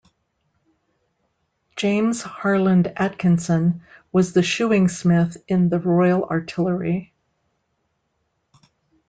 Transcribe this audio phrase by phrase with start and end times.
[1.75, 7.13] James Harland Atkinson was a Shoeing Smith in the Royal Artillery.